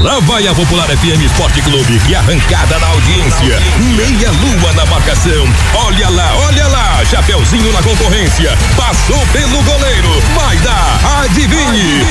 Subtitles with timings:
[0.00, 3.60] Lá vai a Popular FM Esporte Clube e arrancada na audiência.
[3.96, 5.44] Meia lua na marcação.
[5.74, 7.04] Olha lá, olha lá.
[7.04, 8.56] Chapeuzinho na concorrência.
[8.76, 10.22] Passou pelo goleiro.
[10.36, 11.00] Vai dar.
[11.24, 12.06] Adivinhe.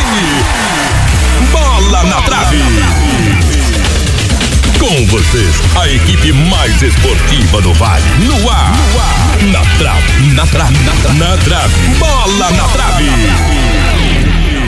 [1.49, 2.61] Bola na trave.
[4.79, 8.03] Com vocês, a equipe mais esportiva do Vale.
[8.19, 8.73] No ar.
[9.43, 10.33] Na trave.
[10.33, 10.77] Na trave.
[10.83, 11.17] Na trave.
[11.17, 11.73] Na trave.
[11.97, 13.86] Bola na trave.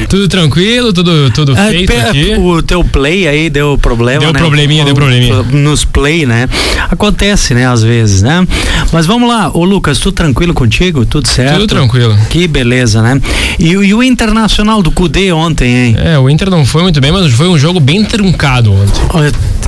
[0.09, 2.33] Tudo tranquilo, tudo, tudo É, feito aqui.
[2.35, 4.39] O teu play aí deu problema, Deu né?
[4.39, 5.43] probleminha, deu probleminha.
[5.43, 6.49] Nos play, né?
[6.89, 8.45] Acontece, né, às vezes, né?
[8.91, 11.05] Mas vamos lá, ô Lucas, tudo tranquilo contigo?
[11.05, 11.53] Tudo certo?
[11.59, 12.17] Tudo tranquilo.
[12.29, 13.21] Que beleza, né?
[13.59, 15.95] E, o- e o Internacional do Cudê ontem, hein?
[16.03, 19.01] É, o Inter não foi muito bem, mas foi um jogo bem truncado ontem.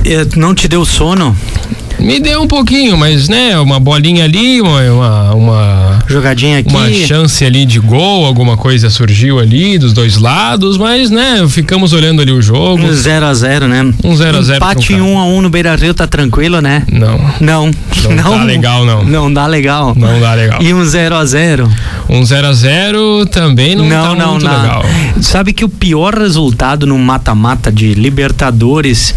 [0.04, 1.36] Eh, Não te deu sono?
[1.98, 6.68] Me deu um pouquinho, mas né, uma bolinha ali, uma, uma, Jogadinha aqui.
[6.68, 11.92] uma chance ali de gol, alguma coisa surgiu ali dos dois lados, mas né, ficamos
[11.92, 12.92] olhando ali o jogo.
[12.92, 13.94] 0 a 0 né?
[14.04, 15.10] Um 0 a 0 Empate em truncado.
[15.10, 16.84] 1 a 1 no Beira Rio tá tranquilo, né?
[16.90, 17.70] Não, Não.
[18.10, 19.04] Não tá legal, não.
[19.04, 19.94] Não dá legal.
[19.96, 20.60] não dá legal.
[20.60, 21.70] E um 0 a 0
[22.08, 24.62] Um 0 a 0 também não, não, tá não, muito não.
[24.62, 24.84] legal.
[25.20, 29.14] Sabe que o pior resultado no mata-mata de Libertadores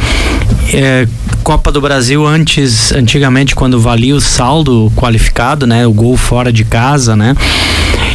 [0.73, 1.08] é,
[1.44, 2.65] Copa do Brasil antes,
[2.96, 7.36] antigamente quando valia o saldo qualificado, né, o gol fora de casa, né?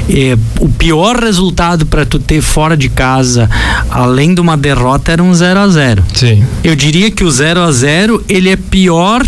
[0.08, 3.48] É, o pior resultado para tu ter fora de casa,
[3.90, 6.44] além de uma derrota, era um 0 a 0 Sim.
[6.64, 9.24] Eu diria que o 0 a 0 ele é pior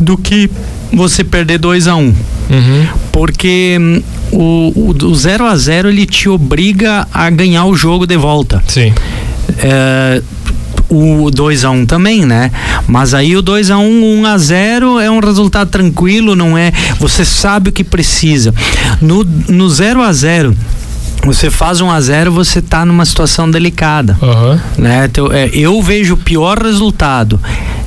[0.00, 0.50] do que
[0.92, 2.14] você perder 2 a 1
[2.50, 2.86] Uhum.
[3.12, 8.60] porque hum, o 0 a 0 ele te obriga a ganhar o jogo de volta.
[8.66, 8.92] Sim.
[9.58, 10.20] É,
[10.90, 12.50] o 2 a 1 também, né?
[12.86, 16.72] Mas aí o 2 a 1, 1 a 0 é um resultado tranquilo, não é?
[16.98, 18.52] Você sabe o que precisa.
[19.00, 20.56] No no 0 a 0
[21.24, 24.60] você faz 1 a 0 você tá numa situação delicada Aham.
[24.78, 25.04] né?
[25.04, 27.38] Então, é, eu vejo o pior resultado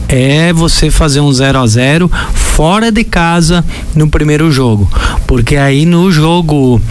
[0.07, 3.65] é você fazer um 0 a 0 fora de casa
[3.95, 4.89] no primeiro jogo,
[5.25, 6.81] porque aí no jogo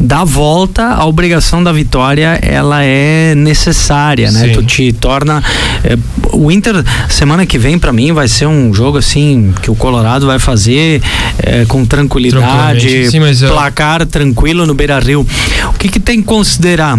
[0.00, 4.46] da volta a obrigação da vitória ela é necessária, né?
[4.46, 4.52] Sim.
[4.52, 5.42] Tu te torna
[5.84, 5.96] é,
[6.32, 10.26] o Inter semana que vem pra mim vai ser um jogo assim que o Colorado
[10.26, 11.00] vai fazer
[11.38, 13.10] é, com tranquilidade.
[13.10, 15.26] Sim, mas, uh, placar tranquilo no Beira Rio.
[15.68, 16.98] O que, que tem que considerar?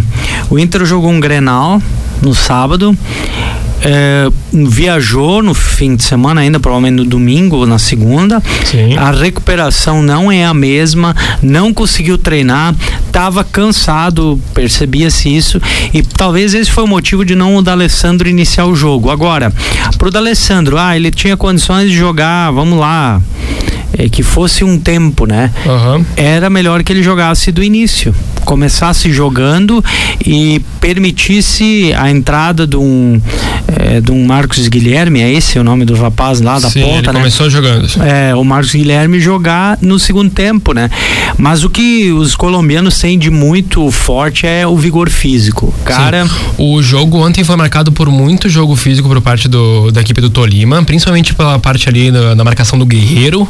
[0.50, 1.81] O Inter jogou um Grenal
[2.22, 2.98] no sábado.
[3.84, 8.42] É, viajou no fim de semana ainda, provavelmente no domingo ou na segunda.
[8.66, 8.98] Sim.
[8.98, 12.74] A recuperação não é a mesma, não conseguiu treinar,
[13.06, 15.62] estava cansado, percebia-se isso
[15.94, 19.10] e talvez esse foi o motivo de não o D'Alessandro iniciar o jogo.
[19.10, 19.52] Agora,
[19.98, 23.22] pro D'Alessandro, ah, ele tinha condições de jogar, vamos lá,
[23.98, 25.52] é, que fosse um tempo, né?
[25.66, 26.06] Aham.
[26.16, 28.14] era melhor que ele jogasse do início.
[28.46, 29.84] Começasse jogando
[30.26, 33.22] e permitisse a entrada de um,
[33.68, 36.98] eh, de um Marcos Guilherme, é esse o nome do rapaz lá da Sim, ponta,
[36.98, 37.14] ele né?
[37.14, 37.88] começou jogando.
[38.04, 40.90] É, o Marcos Guilherme jogar no segundo tempo, né?
[41.38, 45.74] Mas o que os colombianos têm de muito forte é o vigor físico.
[45.86, 46.31] Cara, Sim.
[46.58, 50.30] O jogo ontem foi marcado por muito jogo físico por parte do, da equipe do
[50.30, 53.48] Tolima, principalmente pela parte ali da, da marcação do Guerreiro.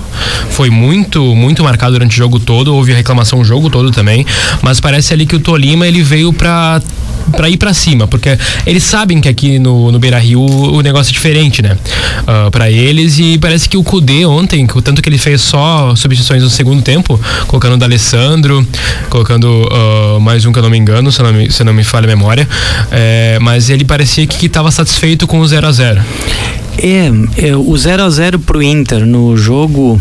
[0.50, 2.74] Foi muito, muito marcado durante o jogo todo.
[2.74, 4.26] Houve reclamação o jogo todo também.
[4.62, 6.82] Mas parece ali que o Tolima ele veio pra
[7.32, 11.10] para ir pra cima, porque eles sabem que aqui no, no Beira Rio o negócio
[11.12, 11.78] é diferente, né?
[12.28, 15.96] Ah, pra eles e parece que o Kudê ontem, o tanto que ele fez só
[15.96, 18.66] substituições no segundo tempo, colocando o D'Alessandro,
[19.10, 21.84] colocando ah, mais um que eu não me engano, se não me, se não me
[21.84, 22.48] falha a memória,
[22.92, 26.02] é, mas ele parecia que estava satisfeito com o 0 a 0
[26.78, 27.12] é,
[27.48, 30.00] é, o 0 a 0 pro Inter no jogo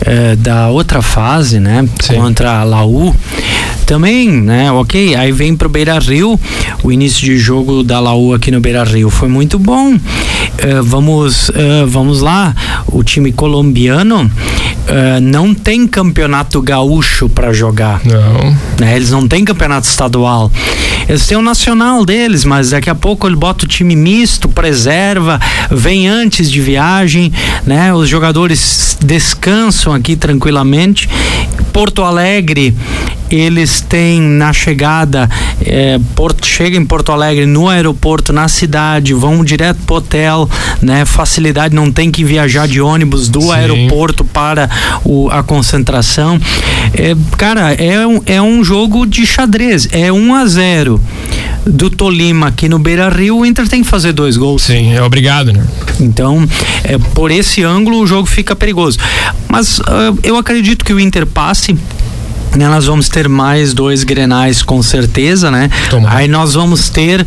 [0.00, 1.86] é, da outra fase, né?
[2.00, 2.16] Sim.
[2.16, 3.14] Contra a Laú.
[3.90, 4.70] Também, né?
[4.70, 6.38] Ok, aí vem pro Beira Rio.
[6.84, 9.98] O início de jogo da Laú aqui no Beira Rio foi muito bom.
[10.58, 12.54] É, vamos, é, vamos lá.
[12.86, 14.30] O time colombiano
[14.86, 18.56] é, não tem campeonato gaúcho para jogar Não.
[18.78, 18.94] né?
[18.94, 20.52] Eles não têm campeonato estadual.
[21.08, 25.40] Eles têm o nacional deles, mas daqui a pouco ele bota o time misto, preserva,
[25.68, 27.32] vem antes de viagem,
[27.66, 27.92] né?
[27.92, 31.08] Os jogadores descansam aqui tranquilamente.
[31.72, 32.72] Porto Alegre,
[33.30, 35.28] eles têm na chegada,
[35.60, 40.48] eh, Porto, chega em Porto Alegre no aeroporto, na cidade, vão direto pro hotel,
[40.82, 41.04] né?
[41.04, 43.52] Facilidade, não tem que viajar de ônibus do Sim.
[43.52, 44.68] aeroporto para
[45.04, 46.40] o, a concentração.
[46.94, 49.88] É, cara, é um, é um jogo de xadrez.
[49.92, 51.00] É 1 a 0
[51.66, 53.38] do Tolima aqui no Beira Rio.
[53.38, 54.62] O Inter tem que fazer dois gols.
[54.62, 55.64] Sim, é obrigado, né?
[56.00, 56.48] Então,
[56.84, 58.98] é, por esse ângulo, o jogo fica perigoso.
[59.48, 61.76] Mas ah, eu acredito que o Inter passe.
[62.56, 65.70] Né, nós vamos ter mais dois grenais com certeza, né?
[65.88, 66.16] Tomara.
[66.18, 67.26] Aí nós vamos ter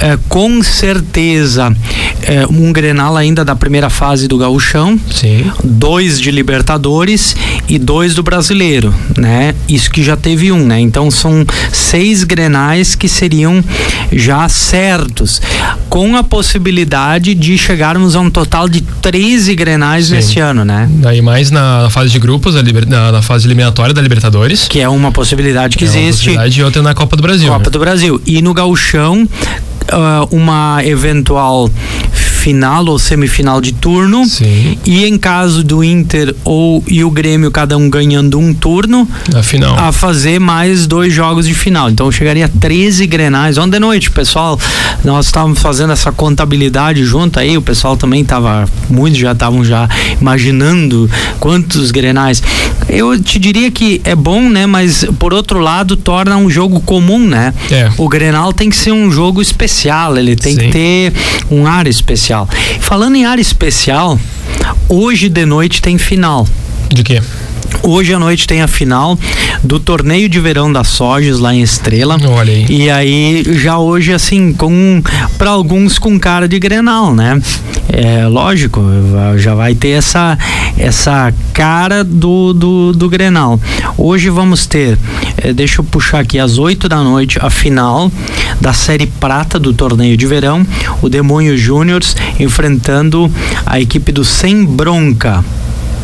[0.00, 1.74] eh, com certeza
[2.22, 5.50] eh, um grenal ainda da primeira fase do gauchão, Sim.
[5.64, 7.34] dois de Libertadores
[7.70, 9.54] e dois do Brasileiro, né?
[9.68, 10.80] Isso que já teve um, né?
[10.80, 13.62] Então são seis grenais que seriam
[14.10, 15.40] já certos,
[15.88, 20.14] com a possibilidade de chegarmos a um total de 13 grenais Sim.
[20.14, 20.88] neste ano, né?
[20.94, 22.56] Daí mais na fase de grupos,
[22.88, 24.66] na, na fase eliminatória da Libertadores.
[24.66, 26.24] Que é uma possibilidade que é uma existe.
[26.24, 27.52] possibilidade, e outra na Copa do Brasil.
[27.52, 27.70] Copa né?
[27.70, 28.20] do Brasil.
[28.26, 29.28] E no gauchão,
[29.92, 31.70] ah, uma eventual
[32.40, 34.24] final ou semifinal de turno.
[34.24, 34.78] Sim.
[34.86, 39.42] E em caso do Inter ou e o Grêmio, cada um ganhando um turno, Na
[39.42, 39.78] final.
[39.78, 41.90] a fazer mais dois jogos de final.
[41.90, 43.58] Então chegaria a 13 grenais.
[43.58, 44.58] Ontem de noite, pessoal,
[45.04, 49.88] nós estávamos fazendo essa contabilidade junto aí, o pessoal também estava, muitos já estavam já
[50.20, 52.42] imaginando quantos grenais.
[52.88, 54.66] Eu te diria que é bom, né?
[54.66, 57.52] Mas por outro lado, torna um jogo comum, né?
[57.70, 57.90] É.
[57.98, 60.60] O Grenal tem que ser um jogo especial, ele tem Sim.
[60.62, 61.12] que ter
[61.50, 62.29] um ar especial.
[62.80, 64.18] Falando em ar especial,
[64.88, 66.46] hoje de noite tem final.
[66.88, 67.20] De quê?
[67.82, 69.18] Hoje à noite tem a final
[69.62, 72.18] do torneio de verão da Soges lá em Estrela.
[72.24, 72.66] Olha aí.
[72.68, 75.02] E aí já hoje assim com
[75.38, 77.40] para alguns com cara de Grenal, né?
[77.88, 78.82] É lógico,
[79.36, 80.38] já vai ter essa
[80.78, 83.58] essa cara do, do, do Grenal.
[83.96, 84.98] Hoje vamos ter,
[85.38, 88.10] eh, deixa eu puxar aqui às 8 da noite a final
[88.60, 90.66] da série prata do torneio de verão,
[91.00, 93.30] o Demônio Júniors enfrentando
[93.64, 95.44] a equipe do Sem Bronca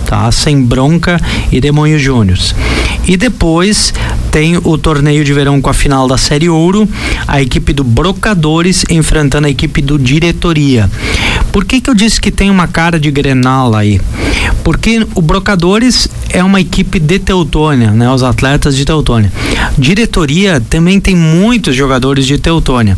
[0.06, 0.30] tá?
[0.30, 1.20] Sem Bronca
[1.50, 2.54] e Demônio Júniors.
[3.06, 3.92] E depois
[4.30, 6.88] tem o torneio de verão com a final da Série Ouro,
[7.26, 10.90] a equipe do Brocadores enfrentando a equipe do Diretoria.
[11.52, 14.00] Por que que eu disse que tem uma cara de Grenal aí?
[14.62, 18.10] Porque o Brocadores é uma equipe de Teutônia, né?
[18.10, 19.32] Os atletas de Teutônia.
[19.78, 22.96] Diretoria também tem muitos jogadores de Teutônia.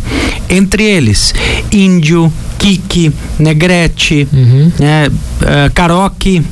[0.49, 1.32] Entre eles,
[1.70, 4.73] Índio, Kiki, Negrete, Uhum.
[4.79, 5.08] né?
[5.75, 6.43] Caroque,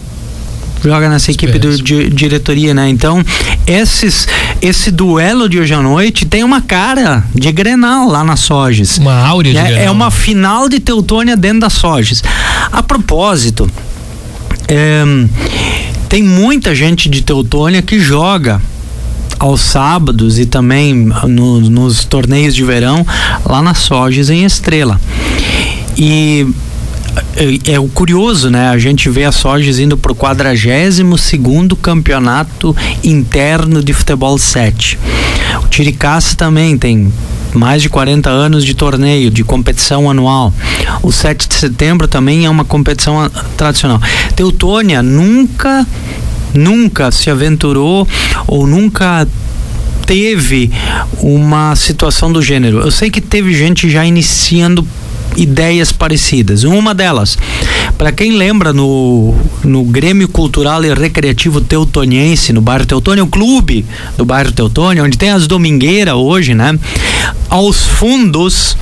[0.85, 2.89] joga nessa equipe do, de diretoria, né?
[2.89, 3.21] Então,
[3.67, 4.29] esses,
[4.63, 8.99] esse duelo de hoje à noite tem uma cara de Grenal lá na Soges.
[8.99, 9.85] Uma áurea de É, Grenal.
[9.87, 12.23] é uma final de Teutônia dentro da Soges.
[12.71, 13.69] A propósito,
[14.69, 15.03] é,
[16.09, 18.61] tem muita gente de Teutônia que joga
[19.39, 20.95] aos sábados e também
[21.29, 23.07] no- nos torneios de verão
[23.45, 25.01] lá na Soges em Estrela.
[25.97, 26.47] E
[27.37, 28.71] é, é o curioso, né?
[28.71, 32.75] A gente vê a Soges indo pro 42 segundo campeonato
[33.05, 34.99] interno de futebol 7.
[35.63, 37.13] O Tiricaça também tem
[37.55, 40.53] mais de 40 anos de torneio, de competição anual.
[41.03, 44.01] O 7 de setembro também é uma competição ah, tradicional.
[44.35, 45.87] Teutônia nunca,
[46.55, 48.07] nunca se aventurou
[48.47, 49.27] ou nunca
[50.07, 50.71] teve
[51.21, 52.79] uma situação do gênero.
[52.79, 54.87] Eu sei que teve gente já iniciando
[55.37, 56.65] ideias parecidas.
[56.65, 57.39] Uma delas,
[57.97, 63.85] para quem lembra no, no Grêmio Cultural e Recreativo Teutoniense, no bairro Teutônia, o clube
[64.17, 66.79] do bairro Teutônia, onde tem as domingueiras hoje, né?
[67.49, 68.77] Aos fundos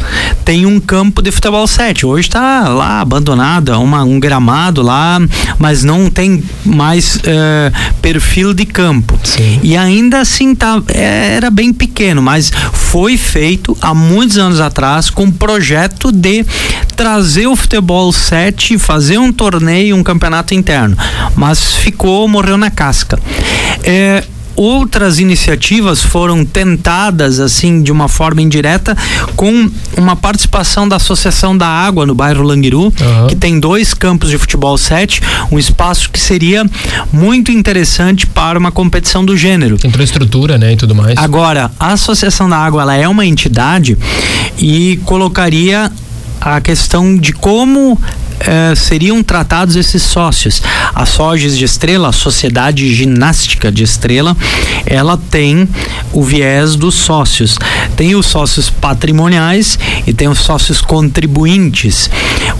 [0.45, 2.07] tem um campo de futebol 7.
[2.07, 5.21] Hoje está lá abandonado, é uma, um gramado lá,
[5.59, 9.19] mas não tem mais eh, perfil de campo.
[9.23, 9.61] Sim.
[9.63, 15.25] E ainda assim tá, era bem pequeno, mas foi feito há muitos anos atrás com
[15.25, 16.45] um projeto de
[16.97, 20.97] trazer o futebol 7, fazer um torneio, um campeonato interno.
[21.35, 23.19] Mas ficou, morreu na casca.
[23.83, 24.25] É,
[24.57, 28.97] outras iniciativas foram tentadas assim de uma forma indireta
[29.37, 33.27] com uma participação da Associação da Água no bairro Languiru, Aham.
[33.29, 35.21] que tem dois campos de futebol 7,
[35.51, 36.65] um espaço que seria
[37.13, 39.77] muito interessante para uma competição do gênero.
[39.79, 40.73] Tem toda a estrutura, né?
[40.73, 41.19] E tudo mais.
[41.19, 43.97] Agora, a Associação da Água ela é uma entidade
[44.59, 45.91] e colocaria
[46.41, 47.99] a questão de como
[48.41, 50.63] eh, seriam tratados esses sócios.
[50.95, 54.37] A Soges de Estrela, a Sociedade Ginástica de Estrela,
[54.87, 55.69] ela tem
[56.13, 57.57] o viés dos sócios.
[57.97, 62.11] Tem os sócios patrimoniais e tem os sócios contribuintes.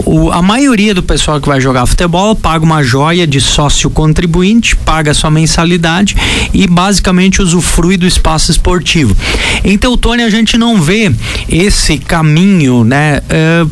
[0.05, 4.75] O- a maioria do pessoal que vai jogar futebol paga uma joia de sócio contribuinte,
[4.75, 6.15] paga sua mensalidade
[6.53, 9.15] e basicamente usufrui do espaço esportivo.
[9.63, 11.11] Em Teutônia a gente não vê
[11.49, 13.21] esse caminho, né?
[13.29, 13.65] eh,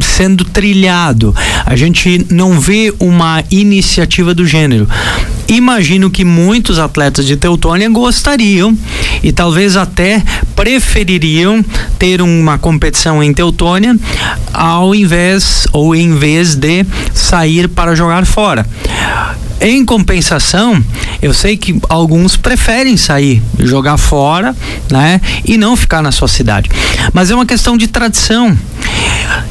[0.00, 1.34] sendo trilhado.
[1.64, 4.88] A gente não vê uma iniciativa do gênero.
[5.48, 8.76] Imagino que muitos atletas de Teutônia gostariam
[9.22, 10.22] e talvez até
[10.56, 11.64] prefeririam
[11.98, 13.96] ter uma competição em Teutônia
[14.52, 16.84] ao invés ou em vez de
[17.14, 18.66] sair para jogar fora.
[19.60, 20.82] Em compensação,
[21.22, 24.54] eu sei que alguns preferem sair, jogar fora,
[24.90, 25.20] né?
[25.44, 26.70] E não ficar na sua cidade.
[27.12, 28.56] Mas é uma questão de tradição.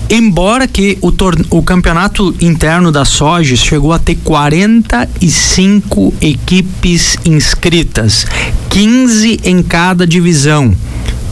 [0.10, 1.12] Embora que o,
[1.50, 8.26] o campeonato interno da Soges chegou a ter 45 equipes inscritas,
[8.70, 10.76] 15 em cada divisão.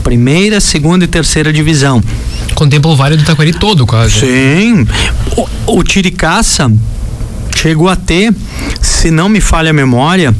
[0.03, 2.03] Primeira, segunda e terceira divisão.
[2.55, 4.19] Contempla o Vale do Taquari todo, quase.
[4.19, 4.87] Sim.
[5.37, 6.71] O, o Tiricaça
[7.55, 8.33] chegou a ter,
[8.81, 10.35] se não me falha a memória,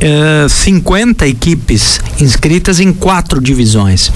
[0.00, 4.12] eh, 50 equipes inscritas em quatro divisões.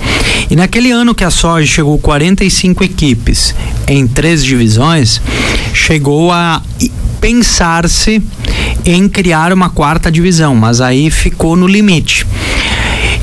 [0.51, 3.55] E naquele ano que a Soja chegou 45 equipes
[3.87, 5.21] em três divisões,
[5.73, 6.63] chegou a
[7.21, 8.21] pensar-se
[8.85, 12.27] em criar uma quarta divisão, mas aí ficou no limite.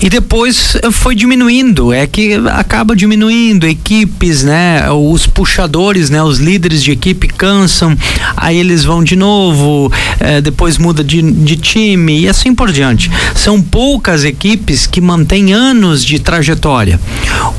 [0.02, 4.90] E depois eh, foi diminuindo, é que acaba diminuindo, equipes, né?
[4.92, 6.24] Os puxadores, né?
[6.24, 7.98] Os líderes de equipe cansam,
[8.38, 13.12] aí eles vão de novo, eh, depois muda de, de time e assim por diante.
[13.36, 16.98] São poucas equipes que mantêm anos de trajetória.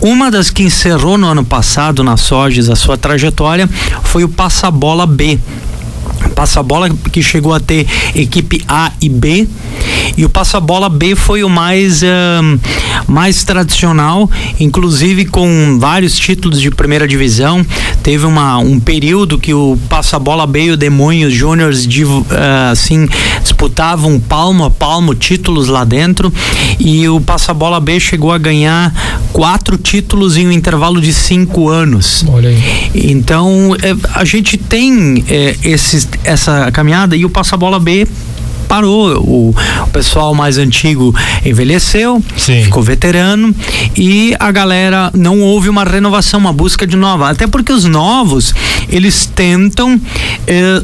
[0.00, 3.68] Uma das que encerrou no ano passado na Soges a sua trajetória
[4.02, 5.38] foi o Passabola B
[6.35, 9.47] passa-bola que chegou a ter equipe A e B
[10.17, 12.61] e o passa-bola B foi o mais uh,
[13.07, 17.64] mais tradicional, inclusive com vários títulos de primeira divisão.
[18.02, 23.09] Teve uma, um período que o passa-bola B e o Demônios Júniors uh, assim
[23.43, 26.33] disputavam palmo a palmo títulos lá dentro
[26.79, 28.93] e o passa-bola B chegou a ganhar
[29.33, 32.25] quatro títulos em um intervalo de cinco anos.
[32.29, 32.90] Olha aí.
[32.95, 38.07] Então eh, a gente tem eh, esses essa caminhada e o passa-bola B
[38.71, 39.19] parou.
[39.19, 41.12] O, o, pessoal mais antigo
[41.45, 42.62] envelheceu, Sim.
[42.62, 43.53] ficou veterano
[43.97, 47.29] e a galera não houve uma renovação, uma busca de nova.
[47.29, 48.55] Até porque os novos
[48.89, 50.00] eles tentam
[50.47, 50.83] eh,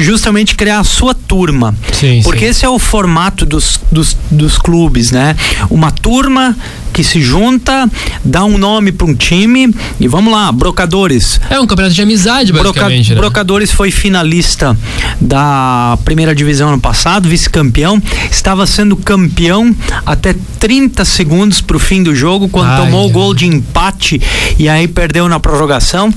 [0.00, 1.74] justamente criar a sua turma.
[1.92, 2.46] Sim, porque sim.
[2.46, 5.36] esse é o formato dos, dos, dos clubes, né?
[5.68, 6.56] Uma turma
[6.98, 7.88] que se junta,
[8.24, 11.40] dá um nome para um time e vamos lá, Brocadores.
[11.48, 13.10] É um campeonato de amizade, basicamente.
[13.10, 13.20] Broca, né?
[13.20, 14.76] Brocadores foi finalista
[15.20, 18.02] da primeira divisão ano passado, vice-campeão,
[18.32, 19.72] estava sendo campeão
[20.04, 24.20] até 30 segundos para o fim do jogo, quando Ai, tomou o gol de empate
[24.58, 26.12] e aí perdeu na prorrogação.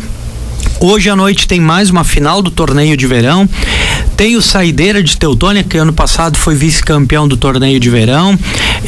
[0.79, 3.47] Hoje à noite tem mais uma final do torneio de verão.
[4.15, 8.37] Tem o Saideira de Teutônia, que ano passado foi vice-campeão do torneio de verão.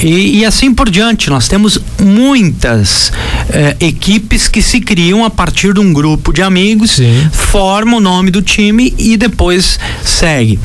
[0.02, 1.30] E, e, assim por diante.
[1.30, 3.12] Nós temos muitas
[3.50, 7.30] eh, equipes que se criam a partir de um grupo de amigos, Sim.
[7.32, 10.60] formam o nome do time e depois segue.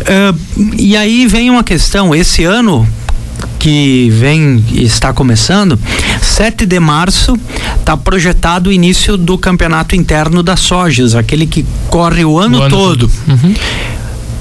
[0.00, 2.88] Uh, e aí vem uma questão: esse ano
[3.60, 5.78] que vem está começando,
[6.22, 7.38] 7 de março
[7.78, 12.62] está projetado o início do campeonato interno da Sojas, aquele que corre o ano, o
[12.62, 13.06] ano todo.
[13.06, 13.12] todo.
[13.28, 13.54] Uhum.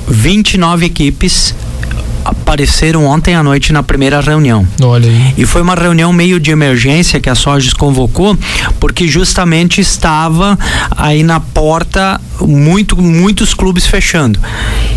[0.08, 1.54] 29 equipes
[2.30, 4.68] apareceram ontem à noite na primeira reunião.
[4.82, 5.34] Olha aí.
[5.38, 8.38] E foi uma reunião meio de emergência que a Soges convocou,
[8.80, 10.58] porque justamente estava
[10.92, 14.40] aí na porta muito, muitos clubes fechando.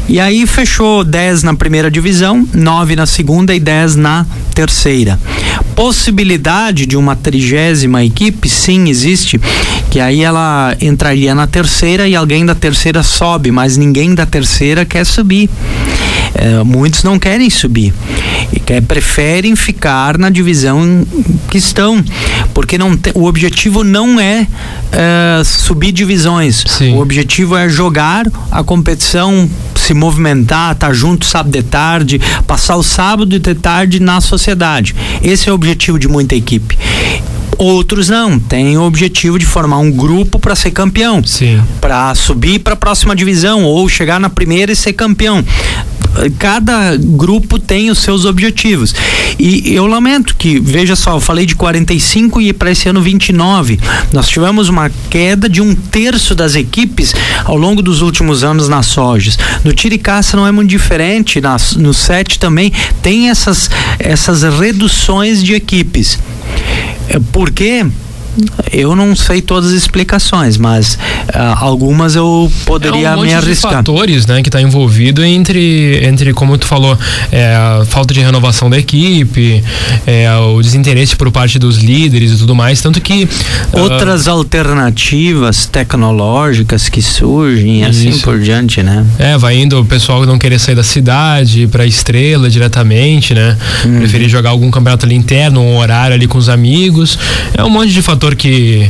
[0.09, 5.19] E aí fechou 10 na primeira divisão, 9 na segunda e 10 na terceira.
[5.75, 9.41] Possibilidade de uma trigésima equipe, sim, existe,
[9.91, 14.85] que aí ela entraria na terceira e alguém da terceira sobe, mas ninguém da terceira
[14.85, 15.49] quer subir.
[16.35, 17.93] É, muitos não querem subir
[18.53, 21.07] e quer, preferem ficar na divisão
[21.51, 22.03] que estão,
[22.55, 24.47] porque não te, o objetivo não é,
[24.93, 26.65] é subir divisões.
[26.67, 26.95] Sim.
[26.95, 32.77] O objetivo é jogar a competição, se movimentar, estar tá junto sábado de tarde, passar
[32.77, 34.95] o sábado de tarde na sociedade.
[35.23, 36.79] Esse é o objetivo de muita equipe.
[37.59, 41.23] Outros não, têm o objetivo de formar um grupo para ser campeão,
[41.81, 45.45] para subir para a próxima divisão ou chegar na primeira e ser campeão
[46.39, 48.95] cada grupo tem os seus objetivos.
[49.39, 53.79] E eu lamento que, veja só, eu falei de 45 e para esse ano 29.
[54.13, 57.15] Nós tivemos uma queda de um terço das equipes
[57.45, 59.39] ao longo dos últimos anos nas sojas.
[59.65, 65.55] No Tiricaça não é muito diferente, nas, no 7 também tem essas, essas reduções de
[65.55, 66.19] equipes.
[67.09, 67.87] É, por quê?
[68.73, 73.71] Eu não sei todas as explicações, mas uh, algumas eu poderia é um me arriscar.
[73.71, 76.99] De fatores, né, que está envolvido entre, entre como tu falou,
[77.31, 79.63] é, a falta de renovação da equipe,
[80.07, 83.29] é, o desinteresse por parte dos líderes e tudo mais, tanto que
[83.73, 87.91] ah, outras uh, alternativas tecnológicas que surgem, isso.
[87.91, 89.05] assim por diante, né?
[89.19, 93.57] É, vai indo o pessoal não querer sair da cidade para estrela diretamente, né?
[93.85, 93.99] Uhum.
[93.99, 97.19] Preferir jogar algum campeonato ali interno, um horário ali com os amigos.
[97.57, 98.89] É um monte de fatores fator que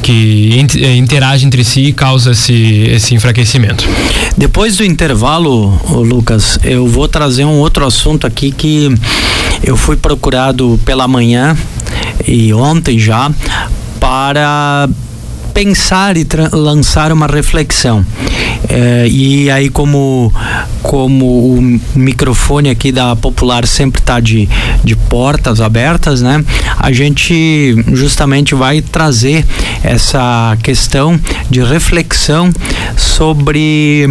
[0.00, 0.60] que
[0.98, 2.52] interagem entre si e causa esse,
[2.90, 3.88] esse enfraquecimento.
[4.36, 8.94] Depois do intervalo, Lucas, eu vou trazer um outro assunto aqui que
[9.62, 11.56] eu fui procurado pela manhã
[12.28, 13.32] e ontem já
[13.98, 14.90] para
[15.54, 18.04] pensar e lançar uma reflexão.
[18.68, 20.32] É, e aí como
[20.82, 24.48] como o microfone aqui da Popular sempre está de,
[24.82, 26.44] de portas abertas, né?
[26.78, 29.44] A gente justamente vai trazer
[29.82, 31.18] essa questão
[31.50, 32.50] de reflexão
[32.96, 34.06] sobre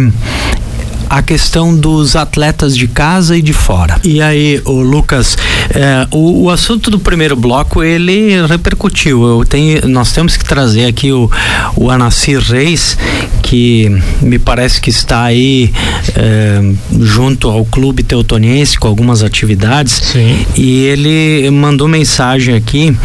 [1.16, 4.00] a questão dos atletas de casa e de fora.
[4.02, 5.38] E aí, o Lucas,
[5.70, 9.22] é, o, o, assunto do primeiro bloco ele repercutiu.
[9.22, 11.30] Eu tenho, nós temos que trazer aqui o,
[11.76, 12.98] o Anacir Reis,
[13.42, 13.88] que
[14.20, 15.72] me parece que está aí
[16.16, 16.60] é,
[17.00, 19.92] junto ao Clube Teutoniense com algumas atividades.
[19.92, 20.44] Sim.
[20.56, 22.96] E ele mandou mensagem aqui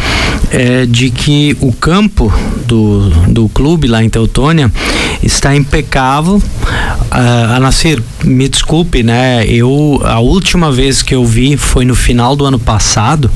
[0.50, 2.32] é, de que o campo
[2.66, 4.70] do, do clube lá em Teutônia
[5.22, 6.36] está impecável.
[6.36, 9.44] Uh, Anacir, me desculpe, né?
[9.46, 13.30] Eu a última vez que eu vi foi no final do ano passado,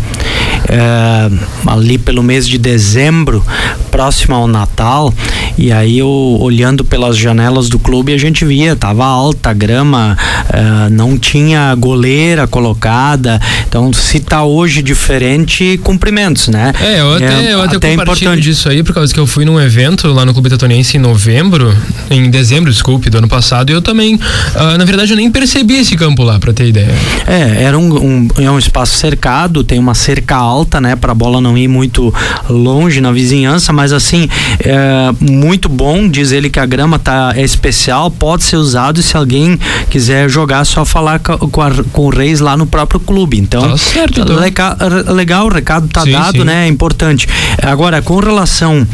[0.68, 1.30] é,
[1.66, 3.44] ali pelo mês de dezembro,
[3.90, 5.12] próximo ao Natal,
[5.56, 10.16] e aí eu olhando pelas janelas do clube a gente via, tava alta a grama,
[10.52, 16.72] é, não tinha goleira colocada, então se tá hoje diferente, cumprimentos, né?
[16.80, 18.42] É, eu até, é, eu até, até compartilho importante.
[18.42, 21.76] disso aí, por causa que eu fui num evento lá no Clube Tetoniense em novembro,
[22.10, 24.18] em dezembro, desculpe, do ano passado, e eu também,
[24.54, 26.94] uh, na verdade eu nem percebi esse campo lá, pra ter ideia.
[27.26, 31.14] É, era um, um, é um espaço cercado, tem uma cerca alta, né, para a
[31.14, 32.12] bola não ir muito
[32.48, 34.28] longe na vizinhança, mas assim,
[34.60, 39.02] é muito bom, diz ele que a grama tá é especial, pode ser usado e
[39.02, 39.58] se alguém
[39.90, 43.38] quiser jogar, só falar com, a, com o Reis lá no próprio clube.
[43.38, 44.36] Então, tá certo, então.
[44.36, 44.76] Legal,
[45.14, 46.44] legal, o recado tá sim, dado, sim.
[46.44, 46.64] né?
[46.64, 47.28] É importante.
[47.62, 48.86] Agora, com relação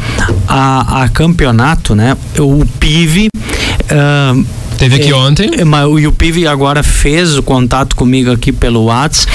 [0.47, 2.17] a, a campeonato, né?
[2.37, 3.27] O PIV
[3.91, 4.45] uh,
[4.81, 5.51] Teve aqui é, ontem.
[5.59, 9.31] É, mas o PIV agora fez o contato comigo aqui pelo WhatsApp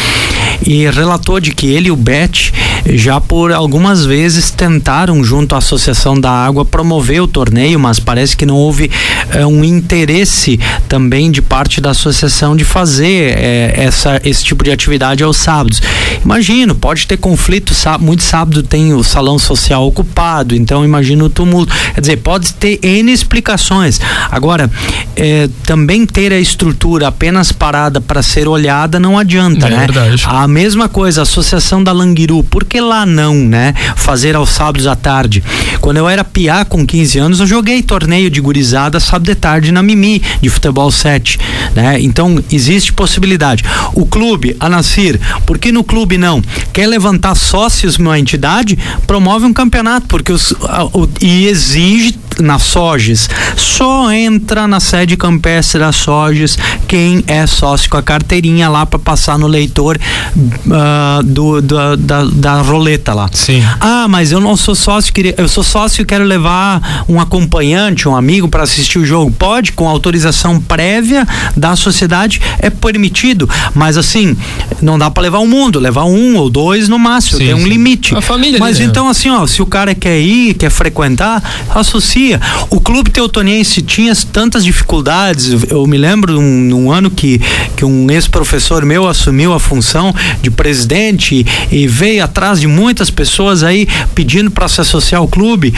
[0.64, 2.52] e relatou de que ele e o Bet
[2.88, 8.36] já por algumas vezes tentaram junto à Associação da Água promover o torneio, mas parece
[8.36, 8.90] que não houve
[9.30, 10.58] é, um interesse
[10.88, 15.82] também de parte da associação de fazer é, essa, esse tipo de atividade aos sábados.
[16.24, 21.30] Imagino, pode ter conflito, sábado, muito sábado tem o salão social ocupado, então imagino o
[21.30, 21.74] tumulto.
[21.94, 24.00] Quer dizer, pode ter N explicações.
[24.30, 24.70] Agora,
[25.16, 29.78] é, também ter a estrutura apenas parada para ser olhada não adianta, é né?
[29.78, 30.22] Verdade.
[30.26, 33.74] A mesma coisa, a Associação da Languiru, por que lá não, né?
[33.96, 35.42] Fazer aos sábados à tarde.
[35.80, 39.72] Quando eu era piá com 15 anos, eu joguei torneio de gurizada sábado de tarde
[39.72, 41.38] na Mimi, de futebol 7,
[41.74, 42.00] né?
[42.00, 43.64] Então, existe possibilidade.
[43.94, 46.42] O clube, a Nasir, por que no clube não?
[46.72, 48.78] Quer levantar sócios numa entidade?
[49.06, 55.16] Promove um campeonato, porque os, a, o, e exige na Soges, só entra na sede
[55.16, 59.98] campestre da Soges quem é sócio com a carteirinha lá para passar no leitor
[60.36, 63.28] uh, do, do, da, da roleta lá.
[63.32, 63.64] Sim.
[63.80, 68.16] Ah, mas eu não sou sócio, eu sou sócio e quero levar um acompanhante, um
[68.16, 69.30] amigo para assistir o jogo.
[69.30, 73.48] Pode, com autorização prévia da sociedade, é permitido.
[73.74, 74.36] Mas assim,
[74.80, 77.62] não dá para levar o mundo, levar um ou dois no máximo, sim, tem um
[77.62, 77.68] sim.
[77.68, 78.14] limite.
[78.14, 78.58] A família.
[78.58, 78.84] Mas né?
[78.84, 81.42] então, assim, ó, se o cara quer ir, quer frequentar,
[81.74, 82.25] associa.
[82.70, 85.70] O clube teutoniense tinha tantas dificuldades.
[85.70, 87.40] Eu me lembro num, num ano que,
[87.76, 93.62] que um ex-professor meu assumiu a função de presidente e veio atrás de muitas pessoas
[93.62, 95.74] aí pedindo para se associar ao clube.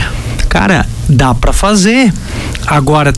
[0.47, 2.13] Cara, dá para fazer.
[2.65, 3.13] Agora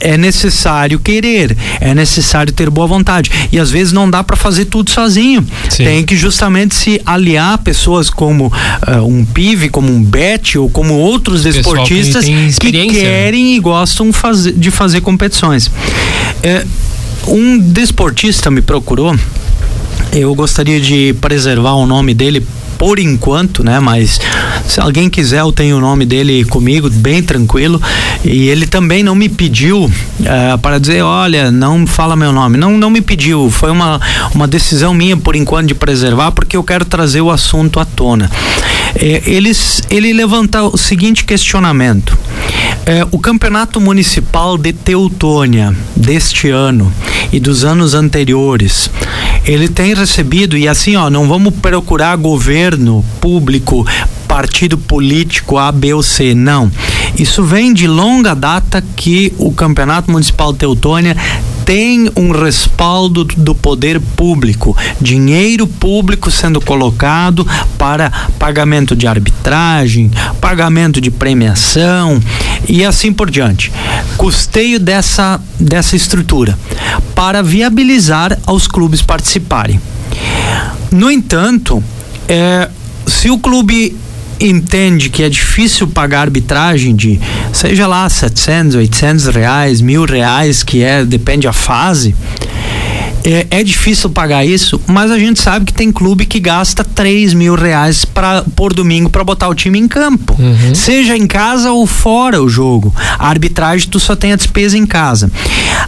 [0.00, 3.30] é necessário querer, é necessário ter boa vontade.
[3.50, 5.44] E às vezes não dá para fazer tudo sozinho.
[5.68, 5.84] Sim.
[5.84, 10.68] Tem que justamente se aliar a pessoas como uh, um PIV, como um Bet ou
[10.68, 15.70] como outros desportistas que, que, querem e gostam fazer, de fazer competições.
[16.42, 16.64] É,
[17.26, 19.16] um desportista me procurou
[20.12, 22.46] eu gostaria de preservar o nome dele
[22.78, 23.80] por enquanto, né?
[23.80, 24.20] Mas
[24.66, 27.80] se alguém quiser, eu tenho o nome dele comigo, bem tranquilo.
[28.24, 32.56] E ele também não me pediu uh, para dizer, olha, não fala meu nome.
[32.56, 33.50] Não, não me pediu.
[33.50, 34.00] Foi uma,
[34.34, 38.30] uma decisão minha por enquanto de preservar, porque eu quero trazer o assunto à tona.
[38.96, 42.16] É, eles, ele levanta o seguinte questionamento.
[42.86, 46.92] É, o campeonato municipal de Teutônia deste ano
[47.32, 48.90] e dos anos anteriores,
[49.44, 53.86] ele tem recebido, e assim, ó, não vamos procurar governo público
[54.28, 56.34] partido político A, B ou C.
[56.34, 56.70] Não.
[57.16, 61.16] Isso vem de longa data que o Campeonato Municipal Teutônia
[61.64, 67.46] tem um respaldo do poder público, dinheiro público sendo colocado
[67.78, 72.20] para pagamento de arbitragem, pagamento de premiação
[72.68, 73.72] e assim por diante.
[74.16, 76.58] Custeio dessa, dessa estrutura
[77.14, 79.80] para viabilizar aos clubes participarem.
[80.90, 81.82] No entanto,
[82.28, 82.68] é,
[83.06, 83.96] se o clube
[84.40, 87.20] entende que é difícil pagar arbitragem de,
[87.52, 92.14] seja lá, 700, 800 reais, mil reais, que é, depende a fase,
[93.24, 97.32] é, é, difícil pagar isso, mas a gente sabe que tem clube que gasta 3
[97.32, 100.36] mil reais pra, por domingo para botar o time em campo.
[100.38, 100.74] Uhum.
[100.74, 102.94] Seja em casa ou fora o jogo.
[103.18, 105.30] A arbitragem tu só tem a despesa em casa.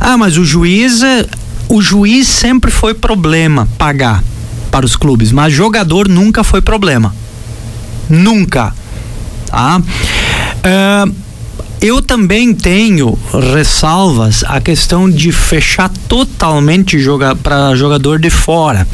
[0.01, 1.03] Ah, mas o juiz.
[1.03, 1.27] É,
[1.69, 4.25] o juiz sempre foi problema pagar
[4.71, 7.15] para os clubes, mas jogador nunca foi problema.
[8.09, 8.73] Nunca.
[9.47, 9.81] Tá?
[9.81, 11.15] Uh,
[11.81, 13.19] eu também tenho
[13.55, 18.87] ressalvas a questão de fechar totalmente joga, para jogador de fora.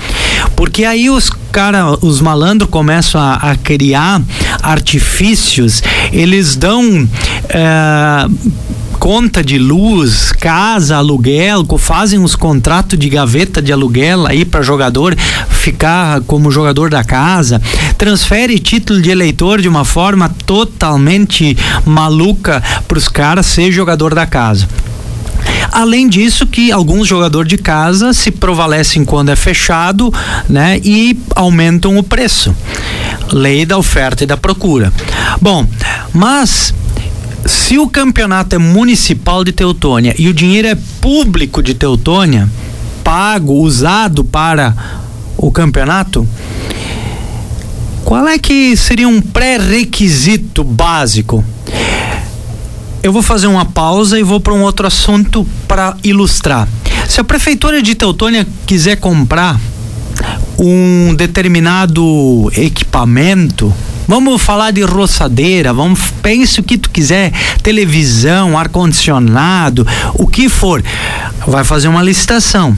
[0.56, 4.20] Porque aí os cara, os malandros começam a, a criar
[4.62, 6.82] artifícios, eles dão.
[7.04, 8.62] Uh,
[9.02, 15.16] conta de luz, casa, aluguel, fazem os contratos de gaveta de aluguel aí para jogador
[15.50, 17.60] ficar como jogador da casa,
[17.98, 24.24] transfere título de eleitor de uma forma totalmente maluca para os caras ser jogador da
[24.24, 24.68] casa.
[25.72, 30.14] Além disso, que alguns jogadores de casa se prevalecem quando é fechado,
[30.48, 30.78] né?
[30.84, 32.54] E aumentam o preço.
[33.32, 34.92] Lei da oferta e da procura.
[35.40, 35.66] Bom,
[36.12, 36.72] mas
[37.46, 42.48] se o campeonato é municipal de Teutônia e o dinheiro é público de Teutônia,
[43.02, 44.74] pago, usado para
[45.36, 46.26] o campeonato,
[48.04, 51.44] qual é que seria um pré-requisito básico?
[53.02, 56.68] Eu vou fazer uma pausa e vou para um outro assunto para ilustrar.
[57.08, 59.58] Se a prefeitura de Teutônia quiser comprar
[60.56, 63.74] um determinado equipamento,
[64.12, 70.50] Vamos falar de roçadeira, vamos pense o que tu quiser, televisão, ar condicionado, o que
[70.50, 70.84] for.
[71.46, 72.76] Vai fazer uma licitação.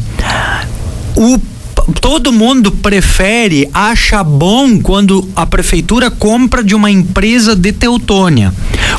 [1.17, 1.37] O
[2.01, 8.55] todo mundo prefere, acha bom quando a prefeitura compra de uma empresa de Teutônia.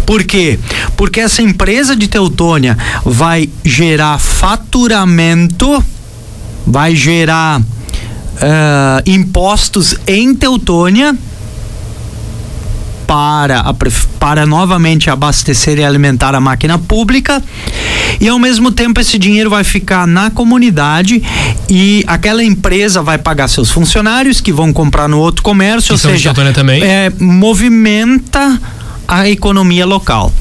[0.05, 0.59] Por quê?
[0.97, 5.81] Porque essa empresa de Teutônia vai gerar faturamento,
[6.67, 11.17] vai gerar uh, impostos em Teutônia
[13.05, 13.73] para, a,
[14.19, 17.43] para novamente abastecer e alimentar a máquina pública
[18.19, 21.21] e ao mesmo tempo esse dinheiro vai ficar na comunidade
[21.69, 26.33] e aquela empresa vai pagar seus funcionários que vão comprar no outro comércio, ou seja,
[26.53, 26.83] também.
[26.83, 28.59] É, movimenta
[29.07, 30.31] a economia local.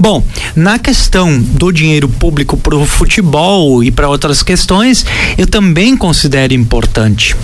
[0.00, 0.24] Bom,
[0.54, 5.04] na questão do dinheiro público para o futebol e para outras questões,
[5.36, 7.36] eu também considero importante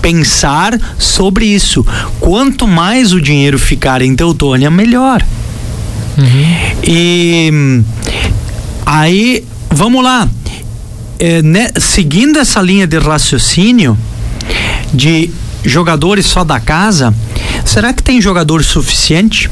[0.00, 1.86] pensar sobre isso.
[2.20, 5.24] Quanto mais o dinheiro ficar em Teutônia, melhor.
[6.16, 6.82] Uhum.
[6.82, 7.82] E
[8.84, 10.28] aí, vamos lá.
[11.20, 13.98] É, né, seguindo essa linha de raciocínio
[14.94, 15.30] de
[15.64, 17.12] jogadores só da casa,
[17.64, 19.50] será que tem jogador suficiente?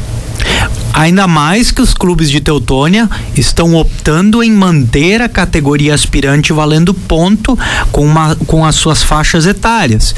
[0.96, 3.06] Ainda mais que os clubes de Teutônia
[3.36, 7.56] estão optando em manter a categoria aspirante valendo ponto
[7.92, 10.14] com, uma, com as suas faixas etárias.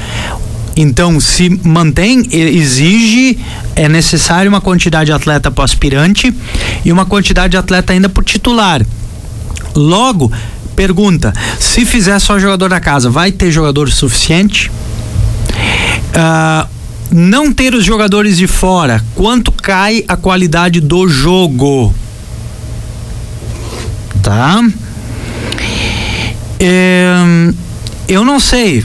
[0.77, 3.41] Então, se mantém, exige,
[3.75, 6.33] é necessário uma quantidade de atleta para aspirante
[6.85, 8.87] e uma quantidade de atleta ainda por titular.
[9.75, 10.31] Logo,
[10.77, 14.71] pergunta: se fizer só jogador da casa, vai ter jogador suficiente?
[16.15, 16.78] Uh,
[17.11, 21.95] não ter os jogadores de fora, quanto cai a qualidade do jogo?
[24.23, 24.63] Tá?
[26.61, 27.15] É,
[28.09, 28.85] eu não sei.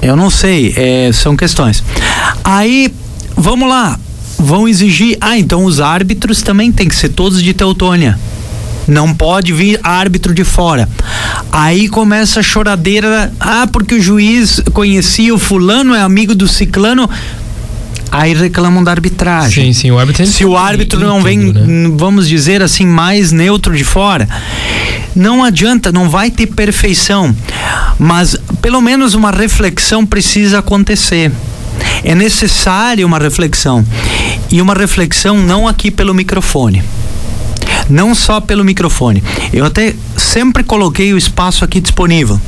[0.00, 0.72] Eu não sei.
[0.76, 1.82] É, são questões.
[2.42, 2.92] Aí,
[3.36, 3.98] vamos lá.
[4.38, 5.16] Vão exigir.
[5.20, 8.18] Ah, então os árbitros também tem que ser todos de Teutônia.
[8.86, 10.88] Não pode vir árbitro de fora.
[11.56, 13.32] Aí começa a choradeira.
[13.40, 17.08] Ah, porque o juiz conhecia o fulano, é amigo do ciclano
[18.12, 19.72] aí reclamam da arbitragem.
[19.72, 21.90] Sim, sim, o árbitro Se o árbitro não vem, né?
[21.96, 24.28] vamos dizer assim, mais neutro de fora,
[25.14, 27.34] não adianta, não vai ter perfeição,
[27.98, 31.32] mas pelo menos uma reflexão precisa acontecer.
[32.04, 33.84] É necessária uma reflexão.
[34.50, 36.82] E uma reflexão não aqui pelo microfone
[37.88, 39.22] não só pelo microfone.
[39.52, 39.94] Eu até
[40.36, 42.38] sempre coloquei o espaço aqui disponível.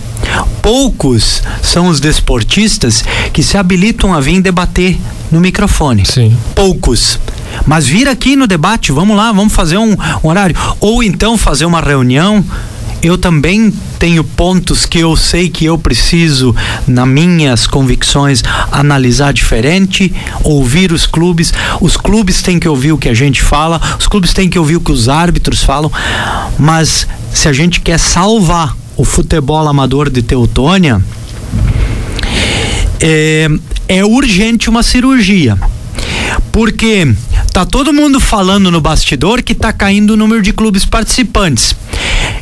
[0.61, 4.99] Poucos são os desportistas que se habilitam a vir debater
[5.33, 6.05] no microfone.
[6.05, 6.37] Sim.
[6.55, 7.19] Poucos.
[7.65, 10.55] Mas vir aqui no debate, vamos lá, vamos fazer um, um horário.
[10.81, 12.45] Ou então fazer uma reunião
[13.03, 16.55] eu também tenho pontos que eu sei que eu preciso,
[16.87, 21.53] nas minhas convicções, analisar diferente, ouvir os clubes.
[21.81, 24.77] Os clubes têm que ouvir o que a gente fala, os clubes têm que ouvir
[24.77, 25.91] o que os árbitros falam,
[26.59, 31.01] mas se a gente quer salvar o futebol amador de Teutônia,
[33.01, 33.49] é,
[33.89, 35.57] é urgente uma cirurgia.
[36.51, 37.07] Porque
[37.53, 41.77] tá todo mundo falando no bastidor que tá caindo o número de clubes participantes.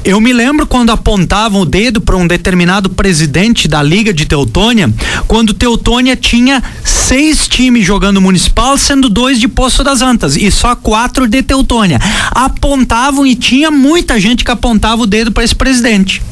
[0.06, 4.88] Eu me lembro quando apontavam o dedo para um determinado presidente da Liga de Teutônia,
[5.26, 10.76] quando Teutônia tinha seis times jogando municipal, sendo dois de Poço das Antas e só
[10.76, 11.98] quatro de Teutônia.
[12.30, 16.22] Apontavam e tinha muita gente que apontava o dedo para esse presidente,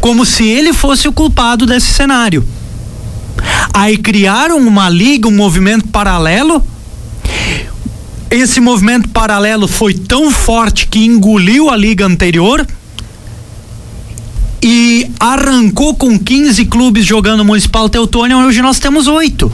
[0.00, 2.44] como se ele fosse o culpado desse cenário.
[3.72, 6.60] Aí criaram uma liga, um movimento paralelo.
[8.28, 12.66] Esse movimento paralelo foi tão forte que engoliu a liga anterior
[14.62, 19.50] e arrancou com 15 clubes jogando Municipal Teutônia, hoje nós temos oito.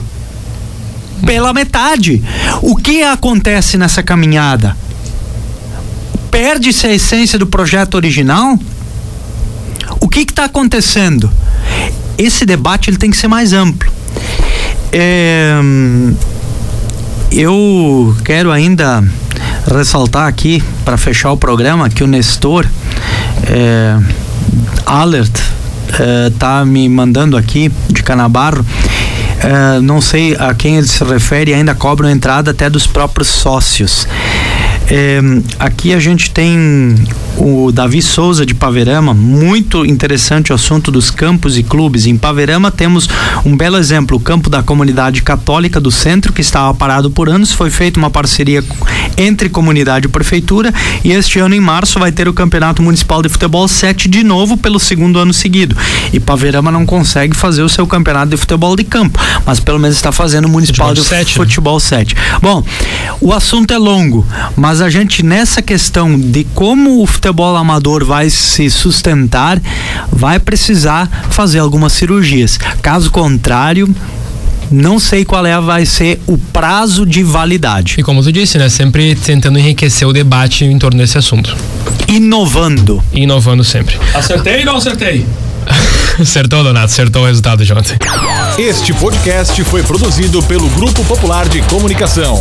[1.25, 2.23] Pela metade.
[2.61, 4.77] O que acontece nessa caminhada?
[6.29, 8.57] Perde-se a essência do projeto original?
[9.99, 11.29] O que está acontecendo?
[12.17, 13.91] Esse debate ele tem que ser mais amplo.
[14.91, 15.59] É,
[17.31, 19.03] eu quero ainda
[19.65, 22.65] ressaltar aqui, para fechar o programa, que o Nestor.
[23.47, 23.97] É,
[24.85, 28.61] Alert uh, tá me mandando aqui de Canabarro.
[28.61, 34.07] Uh, não sei a quem ele se refere, ainda cobram entrada até dos próprios sócios.
[34.91, 35.19] É,
[35.59, 36.95] aqui a gente tem
[37.37, 42.07] o Davi Souza de Paverama, muito interessante o assunto dos campos e clubes.
[42.07, 43.07] Em Paverama temos
[43.45, 47.51] um belo exemplo, o campo da comunidade católica do centro, que estava parado por anos,
[47.51, 48.63] foi feita uma parceria
[49.15, 50.73] entre comunidade e prefeitura,
[51.03, 54.57] e este ano, em março, vai ter o Campeonato Municipal de Futebol 7 de novo
[54.57, 55.77] pelo segundo ano seguido.
[56.11, 59.95] E Paverama não consegue fazer o seu campeonato de futebol de campo, mas pelo menos
[59.95, 61.45] está fazendo o Municipal futebol de 7, né?
[61.45, 61.79] Futebol né?
[61.79, 62.15] 7.
[62.41, 62.63] Bom,
[63.21, 64.25] o assunto é longo,
[64.55, 69.61] mas mas a gente nessa questão de como o futebol amador vai se sustentar,
[70.09, 72.57] vai precisar fazer algumas cirurgias.
[72.81, 73.93] Caso contrário,
[74.71, 77.95] não sei qual é vai ser o prazo de validade.
[77.97, 81.57] E como tu disse, né, sempre tentando enriquecer o debate em torno desse assunto.
[82.07, 83.03] Inovando.
[83.11, 83.99] Inovando sempre.
[84.13, 85.25] Acertei ou não acertei?
[86.17, 87.97] acertou, Donato, acertou o resultado de ontem.
[88.57, 92.39] Este podcast foi produzido pelo Grupo Popular de Comunicação.